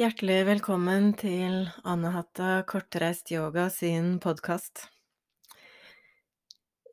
[0.00, 4.86] Hjertelig velkommen til Anne-Hatta Kortreist Yoga sin podkast.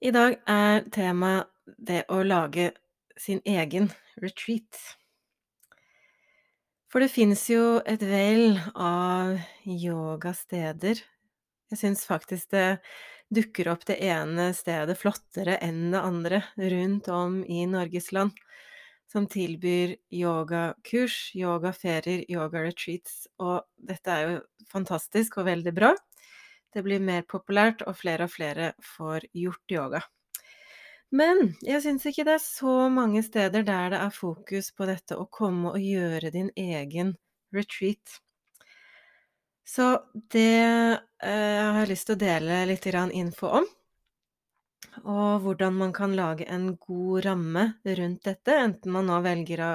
[0.04, 1.48] I dag er temaet
[1.80, 2.74] det å lage
[3.16, 3.88] sin egen
[4.20, 4.82] retreat.
[6.92, 11.00] For det fins jo et vell av yogasteder.
[11.72, 12.82] Jeg syns faktisk det
[13.32, 18.36] dukker opp det ene stedet flottere enn det andre rundt om i Norges land
[19.08, 24.38] som tilbyr yogakurs, yogaferier, yoga-retreats, og dette er jo
[24.72, 25.94] fantastisk og veldig bra.
[26.76, 30.04] Det blir mer populært, og flere og flere får gjort yoga.
[31.16, 35.16] Men jeg syns ikke det er så mange steder der det er fokus på dette
[35.16, 37.16] å komme og gjøre din egen
[37.56, 38.20] retreat.
[39.68, 39.88] Så
[40.32, 43.68] det eh, har jeg lyst til å dele litt info om
[45.04, 47.68] og hvordan man kan lage en god ramme
[48.00, 49.72] rundt dette, enten man nå velger å,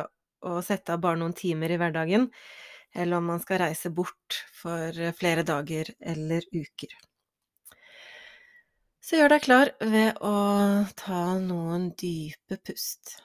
[0.49, 2.29] å sette av bare noen timer i hverdagen,
[2.93, 6.93] eller om man skal reise bort for flere dager eller uker.
[9.03, 10.37] Så gjør deg klar ved å
[10.99, 13.17] ta noen dype pust.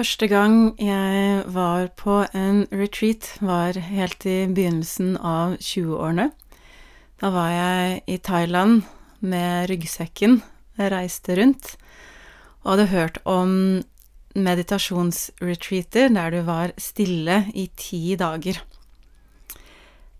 [0.00, 6.30] Første gang jeg var på en retreat, var helt i begynnelsen av 20-årene.
[7.20, 8.86] Da var jeg i Thailand
[9.20, 10.38] med ryggsekken,
[10.80, 11.74] jeg reiste rundt,
[12.62, 13.52] og hadde hørt om
[14.32, 18.56] meditasjonsretreater der du var stille i ti dager.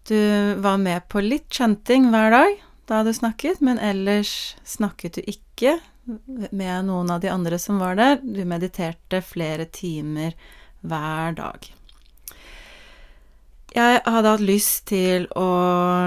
[0.05, 0.21] Du
[0.61, 5.79] var med på litt chanting hver dag da du snakket, men ellers snakket du ikke
[6.51, 8.19] med noen av de andre som var der.
[8.23, 10.37] Du mediterte flere timer
[10.81, 11.69] hver dag.
[13.71, 15.51] Jeg hadde hatt lyst til å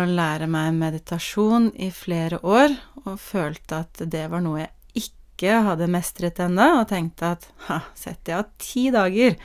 [0.10, 2.74] lære meg meditasjon i flere år,
[3.06, 7.80] og følte at det var noe jeg ikke hadde mestret ennå, og tenkte at ha,
[7.96, 9.40] setter jeg av ti dager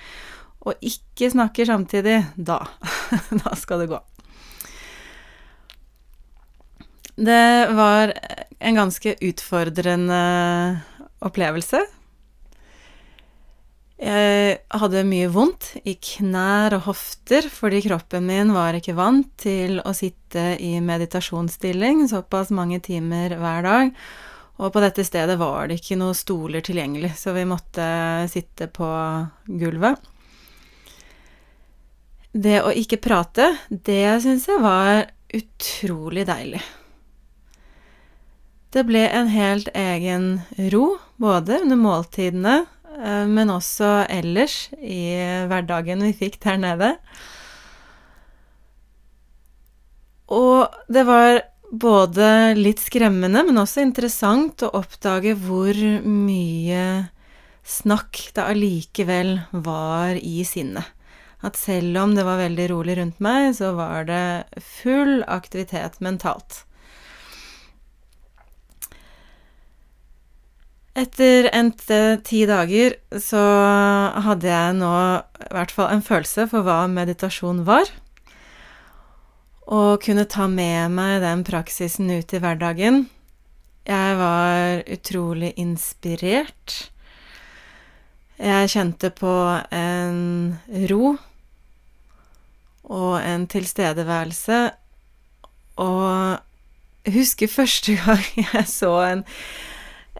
[0.67, 2.59] og ikke snakker samtidig, da,
[3.45, 4.01] da skal det gå.
[7.19, 8.13] Det var
[8.59, 10.19] en ganske utfordrende
[11.19, 11.81] opplevelse.
[13.99, 19.81] Jeg hadde mye vondt i knær og hofter fordi kroppen min var ikke vant til
[19.83, 23.93] å sitte i meditasjonsstilling såpass mange timer hver dag.
[24.63, 27.91] Og på dette stedet var det ikke noen stoler tilgjengelig, så vi måtte
[28.31, 28.87] sitte på
[29.59, 29.99] gulvet.
[32.31, 36.63] Det å ikke prate, det syns jeg var utrolig deilig.
[38.75, 40.43] Det ble en helt egen
[40.73, 42.57] ro, både under måltidene,
[42.99, 45.17] eh, men også ellers i
[45.49, 46.91] hverdagen vi fikk der nede.
[50.29, 51.41] Og det var
[51.73, 52.29] både
[52.59, 57.09] litt skremmende, men også interessant å oppdage hvor mye
[57.69, 59.35] snakk det allikevel
[59.65, 60.95] var i sinnet.
[61.45, 66.65] At selv om det var veldig rolig rundt meg, så var det full aktivitet mentalt.
[70.99, 73.41] Etter endte ti dager så
[74.25, 74.95] hadde jeg nå
[75.45, 77.87] i hvert fall en følelse for hva meditasjon var.
[79.69, 83.05] Og kunne ta med meg den praksisen ut i hverdagen.
[83.87, 86.91] Jeg var utrolig inspirert.
[88.39, 89.37] Jeg kjente på
[89.75, 90.59] en
[90.91, 91.15] ro
[92.89, 94.61] og en tilstedeværelse.
[95.79, 96.05] Og
[97.07, 99.27] jeg husker første gang jeg så en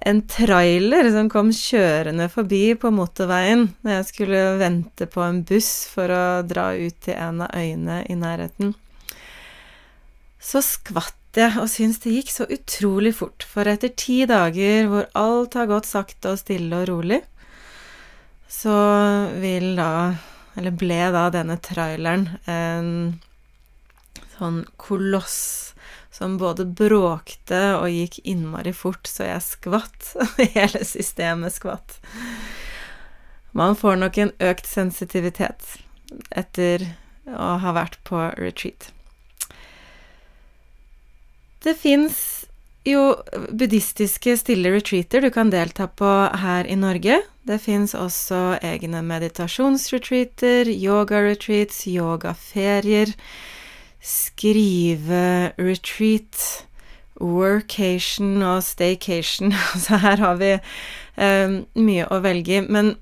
[0.07, 5.73] en trailer som kom kjørende forbi på motorveien når jeg skulle vente på en buss
[5.93, 8.75] for å dra ut til en av øyene i nærheten.
[10.39, 15.09] Så skvatt jeg og syntes det gikk så utrolig fort, for etter ti dager hvor
[15.19, 17.21] alt har gått sakte og stille og rolig,
[18.49, 18.75] så
[19.39, 19.93] vil da
[20.59, 23.21] eller ble da denne traileren, en
[24.35, 25.39] sånn koloss
[26.19, 30.15] som både bråkte og gikk innmari fort, så jeg skvatt.
[30.57, 32.01] Hele systemet skvatt.
[33.55, 35.79] Man får nok en økt sensitivitet
[36.35, 36.89] etter
[37.31, 38.91] å ha vært på retreat.
[41.63, 42.19] Det fins
[42.89, 43.13] jo
[43.51, 46.11] buddhistiske stille retreater du kan delta på
[46.43, 47.21] her i Norge.
[47.47, 53.15] Det fins også egne meditasjonsretreater, yoga-retreats, yogaferier
[54.09, 56.65] skrive-retreat,
[57.21, 59.53] workation og staycation.
[59.85, 60.55] Så her har vi
[61.19, 62.61] um, mye å velge i.
[62.65, 62.97] Men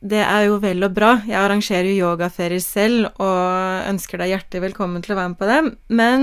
[0.00, 1.12] det er jo vel og bra.
[1.28, 5.50] Jeg arrangerer jo yogaferier selv og ønsker deg hjertelig velkommen til å være med på
[5.50, 5.66] dem.
[5.88, 6.18] Men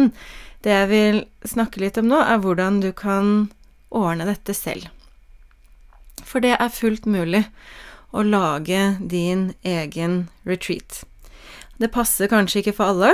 [0.65, 1.17] det jeg vil
[1.47, 3.49] snakke litt om nå, er hvordan du kan
[3.93, 4.89] ordne dette selv.
[6.27, 7.45] For det er fullt mulig
[8.11, 11.03] å lage din egen retreat.
[11.77, 13.13] Det passer kanskje ikke for alle,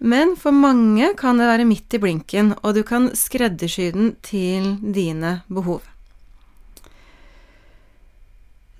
[0.00, 4.74] men for mange kan det være midt i blinken, og du kan skreddersy den til
[4.80, 5.84] dine behov.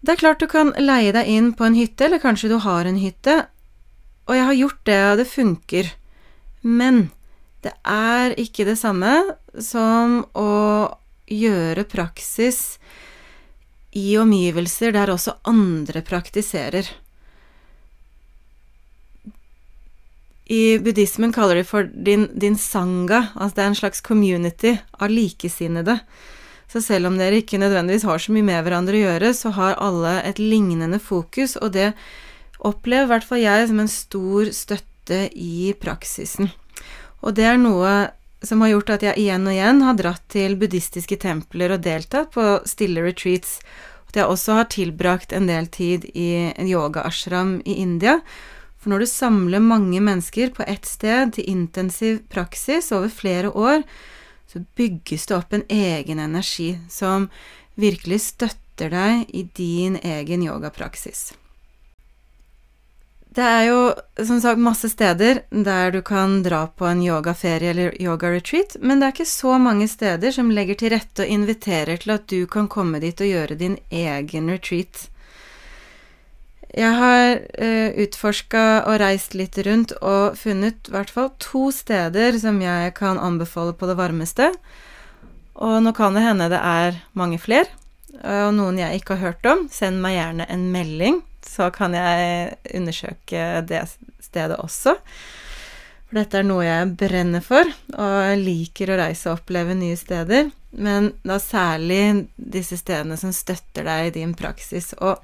[0.00, 2.88] Det er klart du kan leie deg inn på en hytte, eller kanskje du har
[2.88, 3.36] en hytte,
[4.24, 5.92] og jeg har gjort det, og det funker,
[6.64, 7.02] men
[7.60, 9.12] det er ikke det samme
[9.60, 10.50] som å
[11.28, 12.80] gjøre praksis
[13.92, 16.88] i omgivelser der også andre praktiserer.
[20.50, 25.12] I buddhismen kaller de for din, din sanga, altså det er en slags community av
[25.12, 26.00] likesinnede.
[26.70, 29.78] Så selv om dere ikke nødvendigvis har så mye med hverandre å gjøre, så har
[29.78, 31.92] alle et lignende fokus, og det
[32.66, 36.50] opplever i hvert fall jeg som en stor støtte i praksisen.
[37.22, 37.94] Og det er noe
[38.42, 42.30] som har gjort at jeg igjen og igjen har dratt til buddhistiske templer og deltatt
[42.34, 43.58] på stille retreats,
[44.10, 48.18] at jeg også har tilbrakt en del tid i en yoga-ashram i India,
[48.80, 53.84] for når du samler mange mennesker på ett sted til intensiv praksis over flere år,
[54.48, 57.28] så bygges det opp en egen energi som
[57.80, 61.30] virkelig støtter deg i din egen yogapraksis.
[63.30, 63.82] Det er jo
[64.26, 69.06] som sagt masse steder der du kan dra på en yogaferie eller yoga-retreat, men det
[69.06, 72.66] er ikke så mange steder som legger til rette og inviterer til at du kan
[72.66, 75.06] komme dit og gjøre din egen retreat.
[76.70, 81.70] Jeg har uh, eh, utforska og reist litt rundt og funnet i hvert fall to
[81.74, 84.52] steder som jeg kan anbefale på det varmeste.
[85.60, 87.68] Og nå kan det hende det er mange flere,
[88.22, 89.66] og noen jeg ikke har hørt om.
[89.72, 93.82] Send meg gjerne en melding, så kan jeg undersøke det
[94.24, 94.94] stedet også.
[96.08, 100.48] For dette er noe jeg brenner for, og liker å reise og oppleve nye steder.
[100.70, 104.94] Men da særlig disse stedene som støtter deg i din praksis.
[104.98, 105.20] Og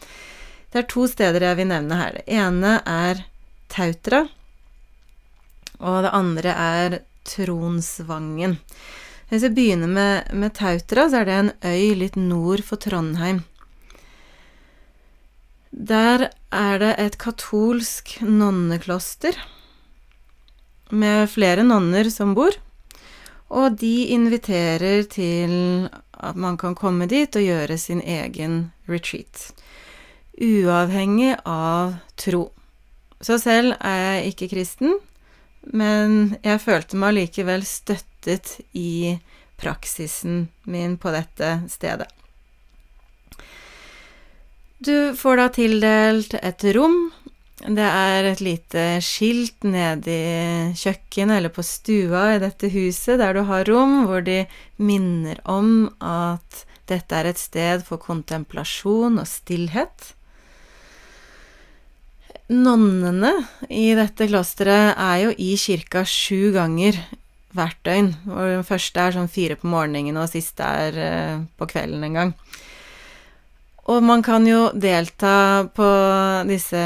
[0.73, 2.18] det er to steder jeg vil nevne her.
[2.18, 3.23] Det ene er
[3.73, 4.25] Tautra,
[5.78, 8.58] og det andre er Tronsvangen.
[9.30, 13.42] Hvis jeg begynner med, med Tautra, så er det en øy litt nord for Trondheim.
[15.70, 19.37] Der er det et katolsk nonnekloster
[20.94, 22.54] med flere nonner som bor,
[23.50, 29.50] og de inviterer til at man kan komme dit og gjøre sin egen retreat
[30.40, 32.50] uavhengig av tro.
[33.20, 34.98] Så selv er jeg ikke kristen,
[35.72, 39.16] men jeg følte meg likevel støttet i
[39.56, 42.10] praksisen min på dette stedet.
[44.78, 46.98] Du får da tildelt et rom.
[47.64, 53.32] Det er et lite skilt nede i kjøkkenet eller på stua i dette huset der
[53.32, 54.42] du har rom hvor de
[54.76, 60.12] minner om at dette er et sted for kontemplasjon og stillhet.
[62.46, 63.32] Nonnene
[63.74, 66.98] i dette klosteret er jo i kirka sju ganger
[67.56, 68.12] hvert døgn.
[68.30, 72.18] Og den første er sånn fire på morgenen, og siste er uh, på kvelden en
[72.20, 72.32] gang.
[73.90, 75.88] Og man kan jo delta på
[76.46, 76.82] disse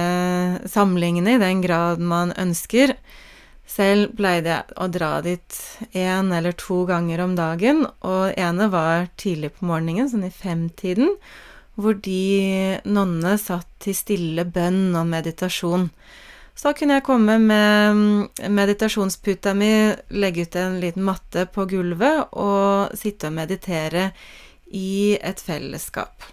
[0.68, 2.94] samlingene i den grad man ønsker.
[3.68, 5.60] Selv pleide jeg å dra dit
[5.96, 11.14] én eller to ganger om dagen, og ene var tidlig på morgenen, sånn i femtiden
[11.78, 15.88] hvor de nonnene satt til stille bønn og meditasjon.
[16.54, 19.70] Så da kunne jeg komme med meditasjonsputa mi,
[20.12, 24.10] legge ut en liten matte på gulvet og sitte og meditere
[24.76, 26.26] i et fellesskap.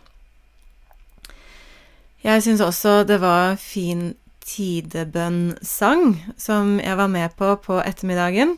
[2.25, 4.09] Jeg syns også det var fin
[4.47, 8.57] tidebønnsang som jeg var med på på ettermiddagen.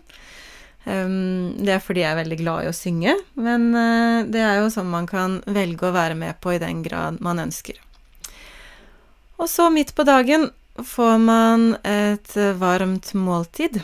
[0.85, 4.61] Um, det er fordi jeg er veldig glad i å synge, men uh, det er
[4.61, 7.77] jo sånn man kan velge å være med på i den grad man ønsker.
[9.39, 13.81] Og så midt på dagen får man et varmt måltid.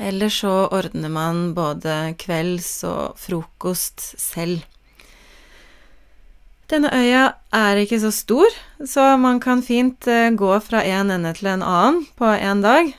[0.00, 4.64] Eller så ordner man både kvelds og frokost selv.
[6.72, 8.54] Denne øya er ikke så stor,
[8.88, 12.94] så man kan fint eh, gå fra en ende til en annen på én dag.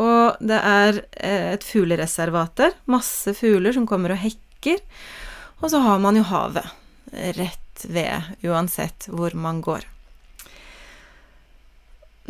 [0.00, 2.76] Og det er eh, et fuglereservat der.
[2.90, 4.80] Masse fugler som kommer og hekker.
[5.60, 6.68] Og så har man jo havet
[7.36, 9.84] rett ved, uansett hvor man går.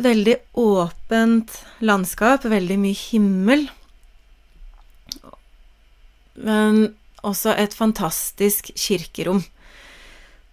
[0.01, 1.53] Veldig åpent
[1.85, 3.67] landskap, veldig mye himmel.
[6.41, 6.95] Men
[7.27, 9.43] også et fantastisk kirkerom.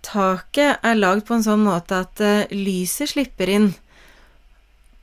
[0.05, 3.71] Taket er lagd på en sånn måte at uh, lyset slipper inn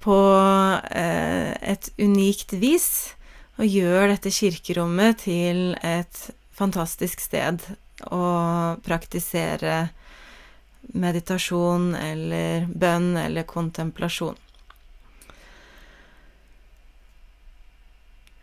[0.06, 3.16] på uh, et unikt vis,
[3.58, 7.64] og gjør dette kirkerommet til et fantastisk sted
[8.12, 8.26] å
[8.86, 9.88] praktisere
[10.94, 14.36] meditasjon eller bønn eller kontemplasjon.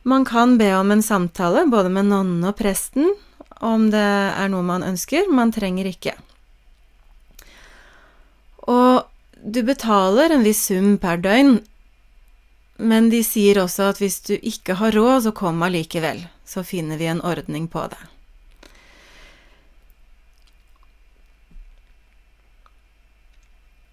[0.02, 3.12] Man kan be om en samtale både med nonnen og presten
[3.62, 5.28] om det er noe man ønsker.
[5.30, 6.16] Man trenger ikke.
[8.66, 9.11] Og
[9.44, 11.58] du betaler en viss sum per døgn,
[12.78, 16.24] men de sier også at hvis du ikke har råd, så kom allikevel.
[16.46, 18.00] Så finner vi en ordning på det.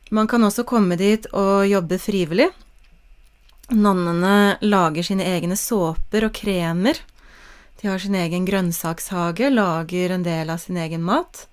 [0.10, 2.50] Man kan også komme dit og jobbe frivillig.
[3.70, 6.98] Nonnene lager sine egne såper og kremer.
[7.82, 11.46] De har sin egen grønnsakshage, lager en del av sin egen mat.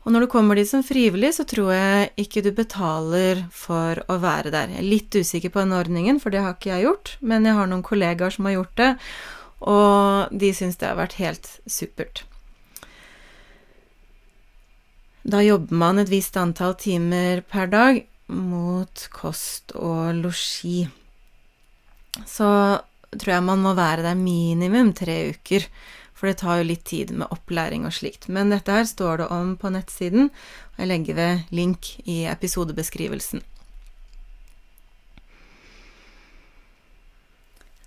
[0.00, 4.16] Og når du kommer dit som frivillig, så tror jeg ikke du betaler for å
[4.22, 4.72] være der.
[4.72, 7.58] Jeg er litt usikker på den ordningen, for det har ikke jeg gjort, men jeg
[7.58, 8.90] har noen kollegaer som har gjort det,
[9.60, 12.24] og de syns det har vært helt supert.
[15.20, 18.00] Da jobber man et visst antall timer per dag
[18.32, 20.88] mot kost og losji
[22.26, 22.50] så
[23.10, 25.66] tror jeg man må være der minimum tre uker.
[26.20, 28.26] For det tar jo litt tid med opplæring og slikt.
[28.28, 33.40] Men dette her står det om på nettsiden, og jeg legger ved link i episodebeskrivelsen.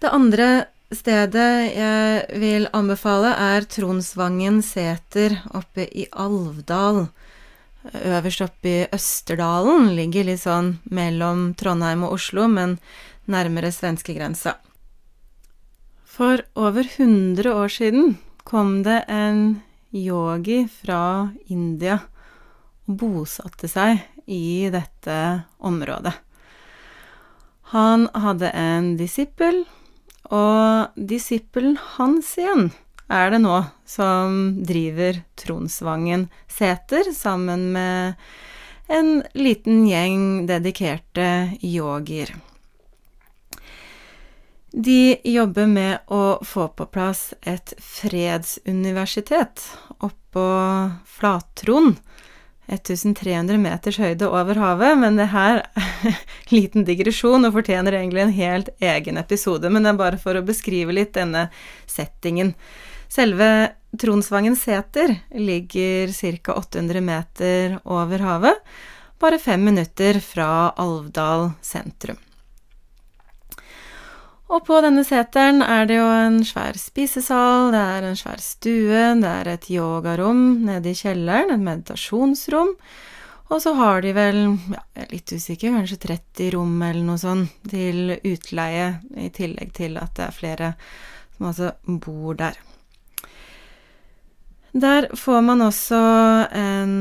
[0.02, 0.48] Det andre
[0.90, 7.06] stedet jeg vil anbefale, er Tronsvangen seter oppe i Alvdal.
[7.94, 9.94] Øverst oppe i Østerdalen.
[9.94, 12.80] Ligger litt sånn mellom Trondheim og Oslo, men
[13.30, 14.58] nærmere svenskegrensa.
[16.14, 21.96] For over 100 år siden kom det en yogi fra India
[22.86, 25.16] og bosatte seg i dette
[25.58, 26.14] området.
[27.74, 29.64] Han hadde en disippel,
[30.30, 32.70] og disippelen hans igjen
[33.10, 33.58] er det nå
[33.90, 34.40] som
[34.70, 38.22] driver Tronsvangen seter sammen med
[38.86, 41.30] en liten gjeng dedikerte
[41.66, 42.30] yogier.
[44.74, 49.62] De jobber med å få på plass et fredsuniversitet
[50.02, 50.46] oppå
[51.06, 51.92] Flattron.
[52.74, 56.18] 1300 meters høyde over havet, men det her er
[56.56, 60.46] liten digresjon og fortjener egentlig en helt egen episode, men det er bare for å
[60.48, 61.50] beskrive litt denne
[61.86, 62.56] settingen.
[63.14, 66.10] Selve Tronsvangen seter ligger
[66.42, 66.58] ca.
[66.58, 68.76] 800 meter over havet,
[69.22, 72.18] bare fem minutter fra Alvdal sentrum.
[74.52, 79.04] Og på denne seteren er det jo en svær spisesal, det er en svær stue,
[79.22, 82.76] det er et yogarom nede i kjelleren, et meditasjonsrom.
[83.54, 84.40] Og så har de vel,
[84.74, 89.74] ja, jeg er litt usikker, kanskje 30 rom eller noe sånt til utleie, i tillegg
[89.78, 90.72] til at det er flere
[91.38, 92.58] som altså bor der.
[94.74, 96.00] Der får man også
[96.50, 96.96] en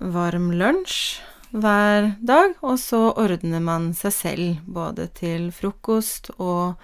[0.00, 1.20] varm lunsj
[1.52, 6.80] hver dag, og så ordner man seg selv både til frokost og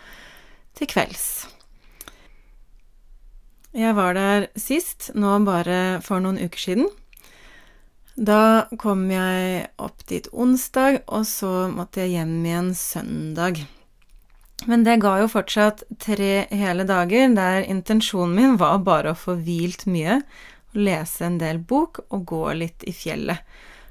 [0.78, 1.28] til kvelds.
[3.76, 6.88] Jeg var der sist, nå bare for noen uker siden.
[8.18, 13.60] Da kom jeg opp dit onsdag, og så måtte jeg hjem igjen søndag.
[14.66, 19.37] Men det ga jo fortsatt tre hele dager der intensjonen min var bare å få
[19.38, 20.18] hvilt mye,
[20.75, 23.38] lese en del bok og gå litt i fjellet.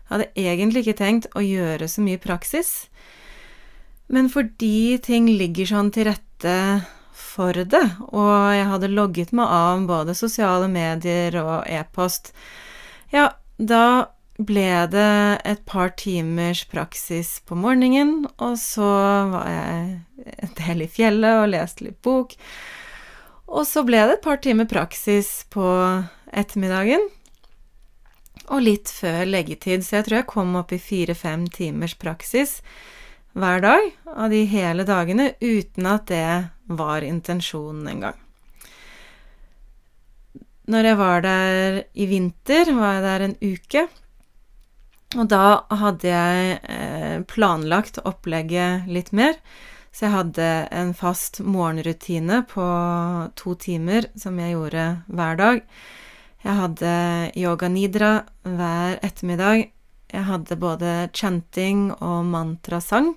[0.08, 2.88] Jeg hadde egentlig ikke tenkt å gjøre så mye praksis,
[4.08, 6.54] men fordi ting ligger sånn til rette
[7.12, 12.32] for det, og jeg hadde logget meg av både sosiale medier og e-post,
[13.12, 18.88] ja, da ble det et par timers praksis på morgenen, og så
[19.34, 22.36] var jeg en del i fjellet og leste litt bok.
[23.48, 25.66] Og så ble det et par timer praksis på
[26.30, 27.08] ettermiddagen.
[28.48, 32.62] Og litt før leggetid, så jeg tror jeg kom opp i fire-fem timers praksis
[33.38, 36.30] hver dag av de hele dagene, uten at det
[36.80, 38.18] var intensjonen engang.
[40.68, 43.84] Når jeg var der i vinter, var jeg der en uke.
[45.16, 45.44] Og da
[45.80, 49.38] hadde jeg eh, planlagt opplegget litt mer.
[49.96, 52.66] Så jeg hadde en fast morgenrutine på
[53.40, 55.64] to timer som jeg gjorde hver dag.
[56.48, 56.92] Jeg hadde
[57.36, 58.10] yoga nidra
[58.48, 59.66] hver ettermiddag.
[60.08, 63.10] Jeg hadde både chanting og mantrasang.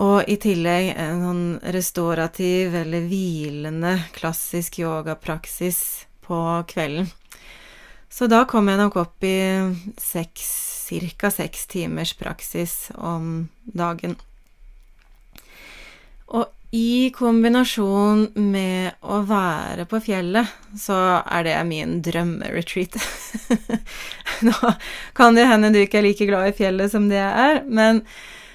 [0.00, 5.82] Og i tillegg en sånn restaurativ eller hvilende klassisk yogapraksis
[6.24, 6.40] på
[6.72, 7.10] kvelden.
[8.08, 9.36] Så da kom jeg nok opp i
[10.00, 11.30] ca.
[11.34, 14.16] seks timers praksis om dagen.
[16.32, 22.98] Og i kombinasjon med å være på fjellet, så er det min drømmeretreat.
[24.46, 24.72] Nå
[25.16, 28.02] kan det hende du ikke er like glad i fjellet som det jeg er, men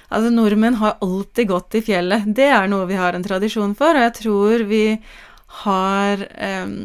[0.08, 2.28] altså, nordmenn har alltid gått i fjellet.
[2.38, 4.84] Det er noe vi har en tradisjon for, og jeg tror vi
[5.64, 6.28] har
[6.62, 6.76] um,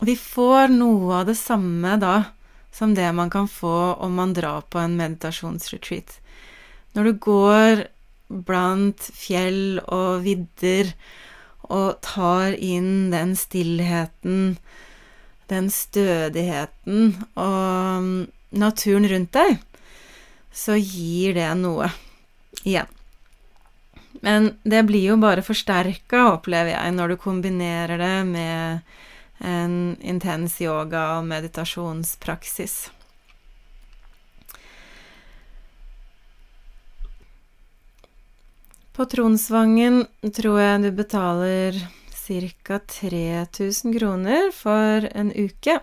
[0.00, 2.16] vi får noe av det samme da
[2.74, 6.18] som det man kan få om man drar på en meditasjonsretreat.
[6.92, 7.86] Når du går
[8.28, 10.92] blant fjell og vidder
[11.66, 14.56] og tar inn den stillheten,
[15.50, 18.10] den stødigheten og
[18.50, 19.58] naturen rundt deg,
[20.54, 21.90] så gir det noe
[22.64, 22.90] igjen.
[24.24, 30.56] Men det blir jo bare forsterka, opplever jeg, når du kombinerer det med en intens
[30.64, 32.78] yoga- og meditasjonspraksis.
[38.96, 41.76] På Tronsvangen tror jeg du betaler
[42.16, 42.78] ca.
[42.78, 45.74] 3000 kroner for en uke.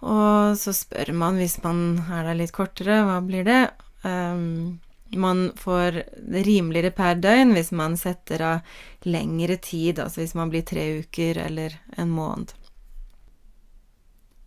[0.00, 3.58] Og så spør man, hvis man er der litt kortere, hva blir det?
[4.00, 4.80] Um,
[5.12, 6.00] man får
[6.48, 11.44] rimeligere per døgn hvis man setter av lengre tid, altså hvis man blir tre uker
[11.44, 12.56] eller en måned.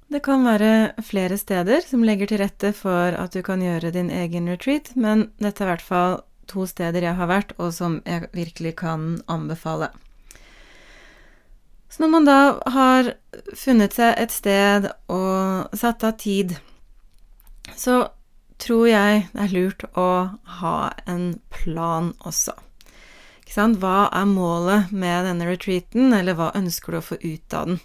[0.10, 4.10] Det kan være flere steder som legger til rette for at du kan gjøre din
[4.10, 6.22] egen retreat, men dette er i hvert fall
[6.54, 9.92] to steder jeg har vært, og som jeg virkelig kan anbefale.
[11.94, 12.40] Så når man da
[12.74, 13.14] har
[13.54, 16.56] funnet seg et sted og satt av tid,
[17.78, 18.08] så
[18.64, 20.10] tror jeg det er lurt å
[20.60, 20.78] ha
[21.10, 22.56] en plan også.
[23.44, 23.78] Ikke sant?
[23.84, 27.82] Hva er målet med denne retreaten, eller hva ønsker du å få ut av den?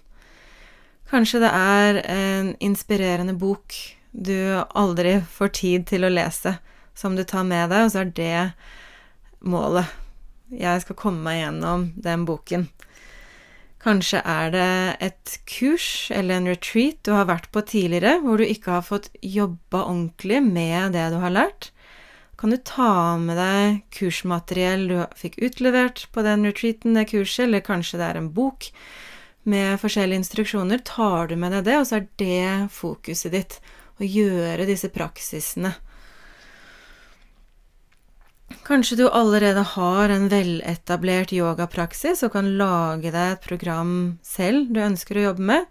[1.08, 3.76] Kanskje det er en inspirerende bok
[4.12, 6.56] du aldri får tid til å lese,
[6.98, 9.86] som du tar med deg, og så er det målet.
[10.48, 12.66] Jeg skal komme meg gjennom den boken.
[13.78, 14.70] Kanskje er det
[15.06, 19.10] et kurs eller en retreat du har vært på tidligere, hvor du ikke har fått
[19.22, 21.70] jobba ordentlig med det du har lært.
[22.38, 27.62] Kan du ta med deg kursmateriell du fikk utlevert på den retreaten, det kurset, eller
[27.66, 28.70] kanskje det er en bok
[29.48, 30.82] med forskjellige instruksjoner.
[30.86, 33.60] Tar du med deg det, og så er det fokuset ditt.
[33.98, 35.72] Å gjøre disse praksisene
[38.68, 44.82] Kanskje du allerede har en veletablert yogapraksis og kan lage deg et program selv du
[44.84, 45.70] ønsker å jobbe med.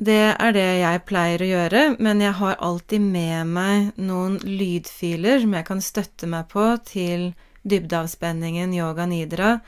[0.00, 5.42] Det er det jeg pleier å gjøre, men jeg har alltid med meg noen lydfiler
[5.44, 7.28] som jeg kan støtte meg på til
[7.68, 9.58] dybdeavspenningen yoga nidra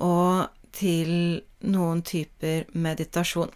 [0.00, 3.52] og til noen typer meditasjon.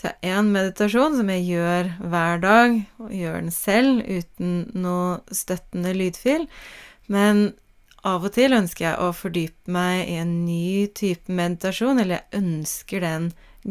[0.00, 4.54] Så jeg har én meditasjon som jeg gjør hver dag, og gjør den selv uten
[4.72, 6.46] noe støttende lydfil.
[7.12, 7.50] Men
[8.08, 12.40] av og til ønsker jeg å fordype meg i en ny type meditasjon, eller jeg
[12.40, 13.26] ønsker den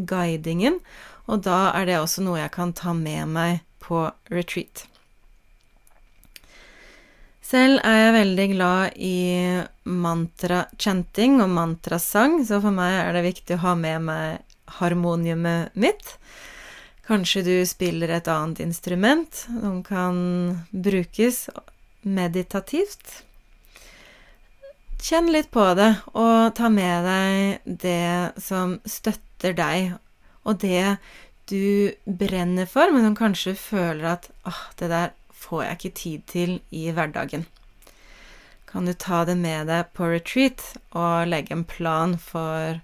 [0.06, 0.78] guidingen,
[1.26, 4.84] og da er det også noe jeg kan ta med meg på retreat.
[7.42, 9.16] Selv er jeg veldig glad i
[9.82, 14.46] mantra-chanting og mantrasang, så for meg er det viktig å ha med meg
[14.78, 16.16] harmoniumet mitt.
[17.06, 20.20] Kanskje du spiller et annet instrument som kan
[20.70, 21.48] brukes
[22.06, 23.24] meditativt.
[25.00, 29.94] Kjenn litt på det, og ta med deg det som støtter deg,
[30.44, 30.98] og det
[31.50, 36.26] du brenner for, men som kanskje føler at åh, det der får jeg ikke tid
[36.30, 37.46] til i hverdagen.
[38.70, 40.62] Kan du ta det med deg på retreat
[40.94, 42.78] og legge en plan for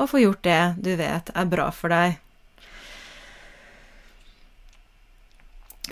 [0.00, 2.18] og få gjort det du vet er bra for deg.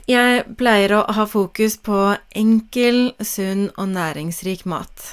[0.08, 1.98] Jeg pleier å ha fokus på
[2.38, 5.10] enkel, sunn og næringsrik mat,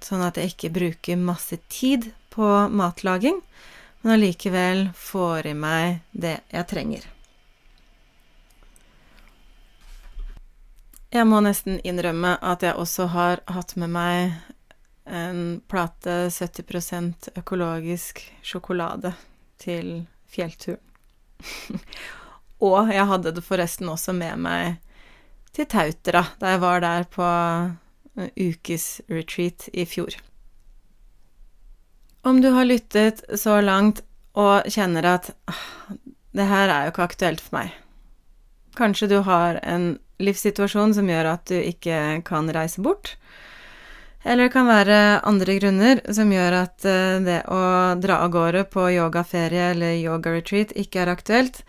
[0.00, 3.42] sånn at jeg ikke bruker masse tid på matlaging,
[4.00, 7.10] men allikevel får i meg det jeg trenger.
[11.14, 14.53] Jeg må nesten innrømme at jeg også har hatt med meg
[15.04, 19.14] en plate 70% økologisk sjokolade
[19.60, 20.80] til fjellturen.
[22.68, 24.76] og jeg hadde det forresten også med meg
[25.54, 27.26] til Tautra da jeg var der på
[28.38, 30.16] ukesretreat i fjor.
[32.24, 34.00] Om du har lyttet så langt
[34.38, 35.64] og kjenner at ah,
[36.34, 37.74] det her er jo ikke aktuelt for meg.
[38.78, 43.14] Kanskje du har en livssituasjon som gjør at du ikke kan reise bort.
[44.24, 47.60] Eller det kan være andre grunner som gjør at eh, det å
[48.00, 51.60] dra av gårde på yogaferie eller yoga-retreat ikke er aktuelt.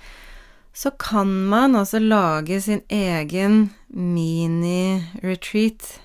[0.75, 5.99] Så kan man også lage sin egen mini-retreat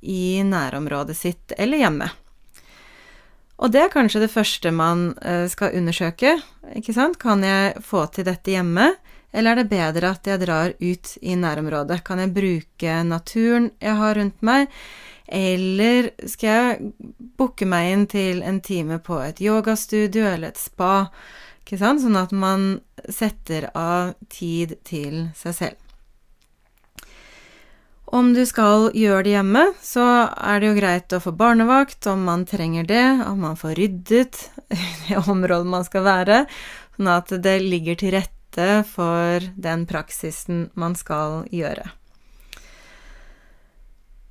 [0.00, 2.08] i nærområdet sitt eller hjemme.
[3.58, 6.38] Og det er kanskje det første man eh, skal undersøke.
[6.78, 7.18] ikke sant?
[7.20, 8.92] Kan jeg få til dette hjemme,
[9.32, 12.00] eller er det bedre at jeg drar ut i nærområdet?
[12.06, 14.70] Kan jeg bruke naturen jeg har rundt meg,
[15.28, 16.92] eller skal jeg
[17.38, 21.08] booke meg inn til en time på et yogastudio eller et spa?
[21.62, 22.00] Ikke sant?
[22.00, 22.80] Sånn at man
[23.12, 25.84] setter av tid til seg selv.
[28.08, 32.22] Om du skal gjøre det hjemme, så er det jo greit å få barnevakt om
[32.24, 34.40] man trenger det, om man får ryddet
[35.04, 36.38] det området man skal være,
[36.96, 41.90] sånn at det ligger til rette for den praksisen man skal gjøre.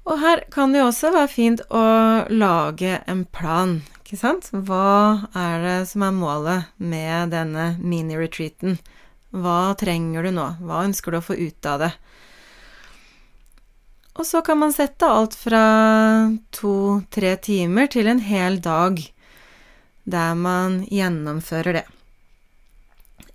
[0.08, 1.84] Og her kan det jo også være fint å
[2.32, 4.48] lage en plan, ikke sant?
[4.54, 8.78] Hva er det som er målet med denne mini-retreaten?
[9.36, 10.46] Hva trenger du nå?
[10.64, 11.92] Hva ønsker du å få ut av det?
[14.18, 15.62] Og så kan man sette alt fra
[16.56, 19.04] to-tre timer til en hel dag
[20.08, 21.86] der man gjennomfører det.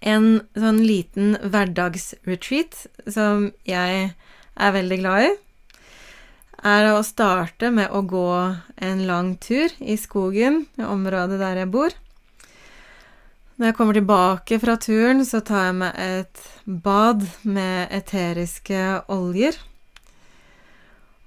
[0.01, 5.33] En sånn liten hverdagsretreat som jeg er veldig glad i,
[6.63, 8.31] er å starte med å gå
[8.87, 11.95] en lang tur i skogen, i området der jeg bor.
[13.59, 19.59] Når jeg kommer tilbake fra turen, så tar jeg meg et bad med eteriske oljer.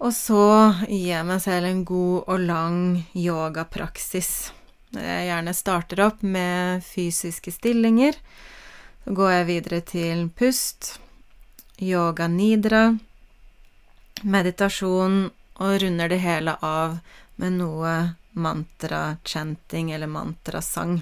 [0.04, 0.48] Og så
[0.90, 2.80] gir jeg meg selv en god og lang
[3.16, 4.32] yogapraksis.
[4.96, 8.20] Jeg gjerne starter opp med fysiske stillinger.
[9.06, 10.96] Så går jeg videre til pust,
[11.80, 12.88] yoga nidra,
[14.24, 15.26] meditasjon,
[15.56, 16.98] og runder det hele av
[17.40, 17.96] med noe
[18.36, 21.00] mantra-chanting eller mantrasang.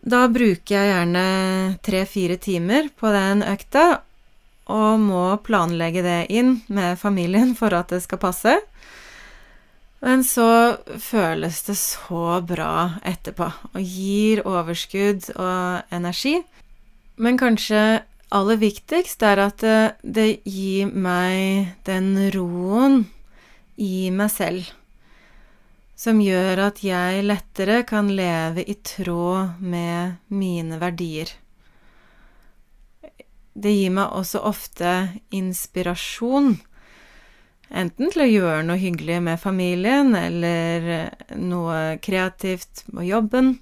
[0.00, 1.24] Da bruker jeg gjerne
[1.84, 4.00] tre-fire timer på den økta,
[4.70, 8.54] og må planlegge det inn med familien for at det skal passe.
[10.00, 16.38] Men så føles det så bra etterpå, og gir overskudd og energi.
[17.20, 23.02] Men kanskje aller viktigst er at det, det gir meg den roen
[23.80, 24.76] i meg selv
[26.00, 31.28] som gjør at jeg lettere kan leve i tråd med mine verdier.
[33.52, 34.92] Det gir meg også ofte
[35.36, 36.54] inspirasjon.
[37.68, 43.58] Enten til å gjøre noe hyggelig med familien, eller noe kreativt på jobben.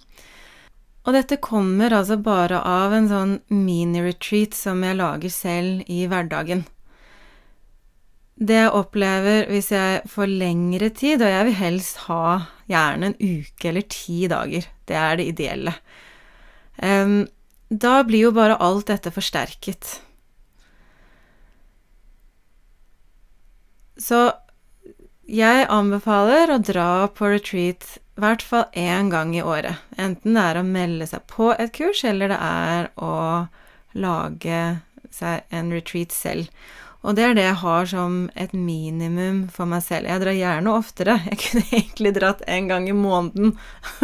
[1.08, 6.66] Og dette kommer altså bare av en sånn mini-retreat som jeg lager selv i hverdagen.
[8.36, 12.34] Det jeg opplever hvis jeg får lengre tid, og jeg vil helst ha
[12.68, 15.74] gjerne en uke eller ti dager, det er det ideelle.
[16.76, 17.24] Um,
[17.72, 19.88] da blir jo bare alt dette forsterket.
[23.96, 24.20] Så
[25.28, 29.78] jeg anbefaler å dra på retreat i hvert fall én gang i året.
[29.94, 33.14] Enten det er å melde seg på et kurs, eller det er å
[33.94, 34.62] lage
[35.14, 36.50] seg en retreat selv.
[37.06, 40.10] Og det er det jeg har som et minimum for meg selv.
[40.10, 41.14] Jeg drar gjerne oftere.
[41.30, 43.54] Jeg kunne egentlig dratt en gang i måneden.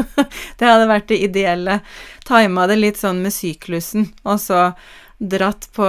[0.61, 1.81] det hadde vært det ideelle.
[2.25, 4.69] Tima det litt sånn med syklusen, og så
[5.19, 5.87] dratt på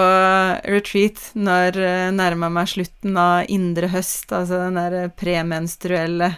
[0.69, 6.33] retreat når jeg uh, nærma meg slutten av indre høst, altså den der premenstruelle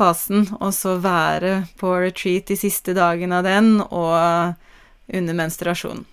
[0.00, 4.56] fasen, og så være på retreat de siste dagene av den og
[5.10, 6.06] under menstruasjon.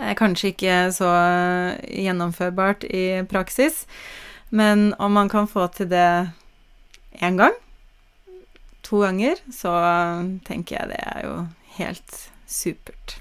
[0.00, 1.10] er kanskje ikke så
[1.86, 3.84] gjennomførbart i praksis.
[4.50, 6.30] Men om man kan få til det
[7.22, 7.54] én gang,
[8.82, 9.74] to ganger, så
[10.46, 11.34] tenker jeg det er jo
[11.78, 13.18] helt supert.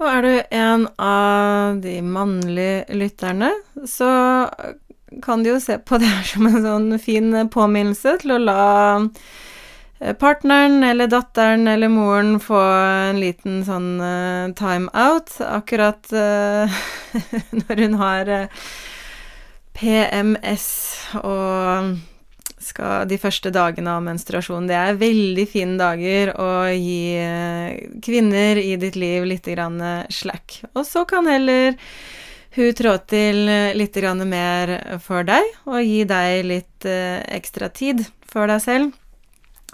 [0.00, 3.50] Og er du en av de mannlige lytterne,
[3.84, 4.10] så
[5.22, 8.66] kan du jo se på det som en sånn fin påminnelse til å la
[10.00, 16.80] eh, partneren eller datteren eller moren få en liten sånn uh, time out akkurat uh,
[17.64, 18.70] når hun har uh,
[19.80, 20.70] PMS
[21.24, 21.98] og
[22.60, 24.66] skal de første dagene av menstruasjon.
[24.68, 27.16] Det er veldig fine dager å gi
[28.04, 29.48] kvinner i ditt liv litt
[30.12, 30.58] slack.
[30.76, 31.78] Og så kan heller
[32.56, 33.44] hun trå til
[33.78, 38.96] litt mer for deg, og gi deg litt ekstra tid for deg selv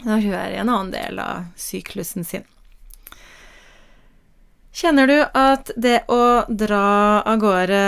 [0.05, 2.45] når hun er i en annen del av syklusen sin.
[4.77, 7.85] Kjenner du at det å dra av gårde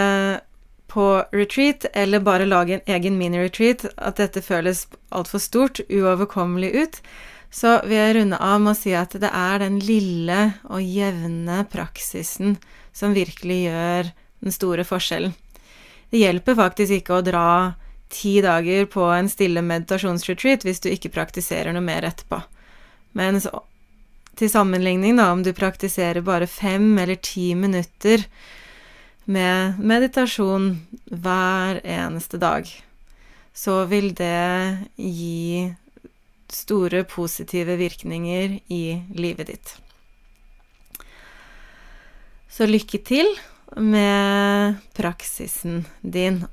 [0.88, 7.02] på retreat, eller bare lage en egen mini-retreat, at dette føles altfor stort, uoverkommelig ut,
[7.52, 11.60] så vil jeg runde av med å si at det er den lille og jevne
[11.68, 12.56] praksisen
[12.96, 15.34] som virkelig gjør den store forskjellen.
[16.10, 17.48] Det hjelper faktisk ikke å dra
[18.08, 22.40] ti dager på en stille meditasjonsretreat hvis du ikke praktiserer noe mer etterpå.
[23.18, 23.40] Men
[24.38, 28.24] til sammenligning, da, om du praktiserer bare fem eller ti minutter
[29.28, 30.70] med meditasjon
[31.10, 32.70] hver eneste dag,
[33.52, 35.68] så vil det gi
[36.48, 38.82] store positive virkninger i
[39.18, 39.74] livet ditt.
[42.48, 43.28] Så lykke til
[43.76, 46.46] med praksisen din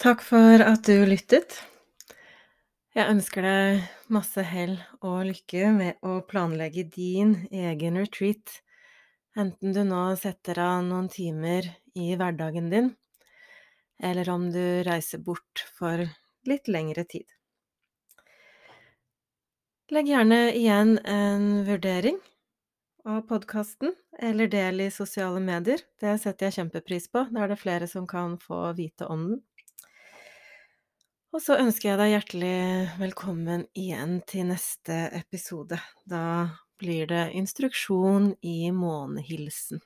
[0.00, 1.58] Takk for at du lyttet.
[2.90, 4.72] Jeg ønsker deg masse hell
[5.06, 8.56] og lykke med å planlegge din egen retreat,
[9.38, 12.88] enten du nå setter av noen timer i hverdagen din,
[14.02, 16.02] eller om du reiser bort for
[16.50, 17.28] litt lengre tid.
[19.94, 22.18] Legg gjerne igjen en vurdering
[23.06, 25.78] av podkasten, eller del i sosiale medier.
[26.02, 27.28] Det setter jeg kjempepris på.
[27.30, 29.40] Da er det flere som kan få vite om den.
[31.30, 32.54] Og så ønsker jeg deg hjertelig
[32.98, 35.76] velkommen igjen til neste episode.
[36.02, 39.78] Da blir det instruksjon i månehilsen.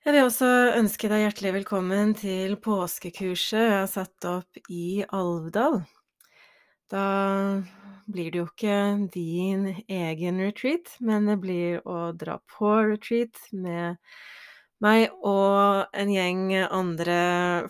[0.00, 5.82] Jeg vil også ønske deg hjertelig velkommen til påskekurset jeg har satt opp i Alvdal.
[6.88, 7.06] Da
[8.08, 8.78] blir det jo ikke
[9.12, 14.00] din egen retreat, men det blir å dra på retreat med
[14.84, 17.18] meg og en gjeng andre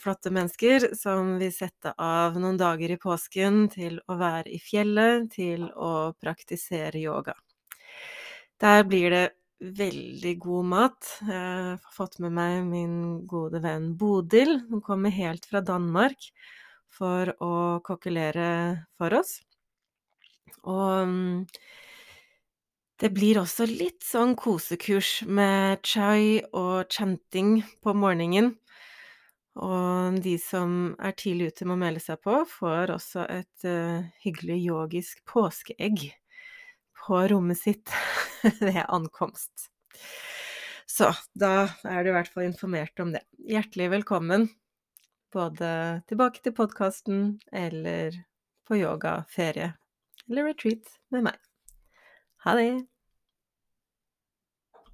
[0.03, 5.31] flotte mennesker som vil sette av noen dager i påsken til å være i fjellet,
[5.35, 7.35] til å praktisere yoga.
[8.61, 9.27] Der blir det
[9.61, 11.11] veldig god mat.
[11.27, 12.96] Jeg har fått med meg min
[13.29, 16.31] gode venn Bodil, som kommer helt fra Danmark
[16.90, 17.55] for å
[17.87, 19.38] kokkelere for oss.
[20.68, 21.46] Og
[23.00, 28.52] det blir også litt sånn kosekurs med chai og chanting på morgenen.
[29.60, 34.04] Og de som er tidlig ute med å melde seg på, får også et uh,
[34.24, 36.10] hyggelig yogisk påskeegg
[37.00, 37.90] på rommet sitt
[38.60, 39.70] ved ankomst.
[40.90, 43.24] Så da er du i hvert fall informert om det.
[43.48, 44.50] Hjertelig velkommen
[45.32, 48.18] både tilbake til podkasten eller
[48.68, 49.72] på yogaferie
[50.28, 51.38] eller retreat med meg.
[52.44, 52.89] Ha det!